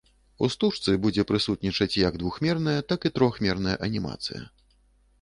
У 0.45 0.47
стужцы 0.53 0.95
будзе 1.03 1.25
прысутнічаць 1.33 1.99
як 2.07 2.19
двухмерная, 2.23 2.77
так 2.93 2.99
і 3.11 3.15
трохмерная 3.19 3.81
анімацыя. 3.91 4.47